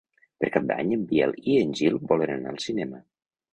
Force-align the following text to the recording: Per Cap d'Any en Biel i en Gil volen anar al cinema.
Per 0.43 0.47
Cap 0.55 0.63
d'Any 0.71 0.93
en 0.97 1.03
Biel 1.11 1.35
i 1.53 1.59
en 1.67 1.77
Gil 1.83 2.01
volen 2.15 2.35
anar 2.39 2.57
al 2.57 2.61
cinema. 2.67 3.07